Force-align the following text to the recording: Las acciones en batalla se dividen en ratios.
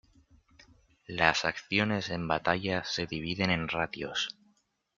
Las 1.05 1.45
acciones 1.45 2.09
en 2.09 2.27
batalla 2.27 2.83
se 2.83 3.05
dividen 3.05 3.51
en 3.51 3.67
ratios. 3.67 4.35